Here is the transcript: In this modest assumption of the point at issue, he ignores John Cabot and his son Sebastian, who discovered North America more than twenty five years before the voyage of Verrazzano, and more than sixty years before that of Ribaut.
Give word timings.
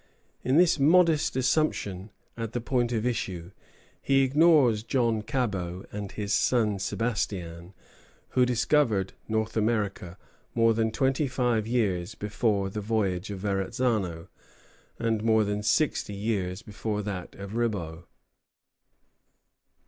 In 0.43 0.57
this 0.57 0.79
modest 0.79 1.35
assumption 1.35 2.09
of 2.35 2.53
the 2.53 2.59
point 2.59 2.91
at 2.91 3.05
issue, 3.05 3.51
he 4.01 4.23
ignores 4.23 4.81
John 4.81 5.21
Cabot 5.21 5.85
and 5.91 6.11
his 6.11 6.33
son 6.33 6.79
Sebastian, 6.79 7.75
who 8.29 8.43
discovered 8.43 9.13
North 9.27 9.55
America 9.55 10.17
more 10.55 10.73
than 10.73 10.89
twenty 10.89 11.27
five 11.27 11.67
years 11.67 12.15
before 12.15 12.71
the 12.71 12.81
voyage 12.81 13.29
of 13.29 13.41
Verrazzano, 13.41 14.27
and 14.97 15.23
more 15.23 15.43
than 15.43 15.61
sixty 15.61 16.15
years 16.15 16.63
before 16.63 17.03
that 17.03 17.35
of 17.35 17.51
Ribaut. 17.51 18.07